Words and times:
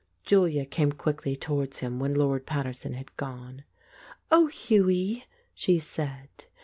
Julia 0.23 0.65
came 0.65 0.93
quickly 0.93 1.35
towards 1.35 1.81
him 1.81 1.99
when 1.99 2.15
Lord 2.15 2.47
Pater 2.47 2.73
son 2.73 2.93
had 2.93 3.15
gone, 3.17 3.65
"Oh, 4.31 4.47
Hughie," 4.47 5.25
she 5.53 5.77
said. 5.77 6.45